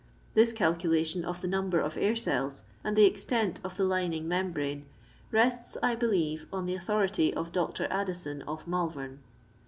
This 0.33 0.51
col' 0.51 0.73
cuktion 0.73 1.23
of 1.23 1.41
the 1.41 1.47
number 1.47 1.79
of 1.79 1.95
air 1.95 2.15
cells, 2.15 2.63
and 2.83 2.95
the 2.95 3.05
extent 3.05 3.59
of 3.63 3.77
the 3.77 3.83
lining 3.83 4.27
membrane, 4.27 4.87
rests, 5.29 5.77
I 5.83 5.93
believe, 5.93 6.47
on 6.51 6.65
the 6.65 6.73
authority 6.73 7.31
of 7.31 7.51
Dr. 7.51 7.85
Addison 7.91 8.41
of 8.41 8.67
Malvern.'' 8.67 9.19